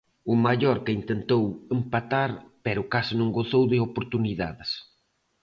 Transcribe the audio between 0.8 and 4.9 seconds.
intentou empatar pero case non gozou de oportunidades.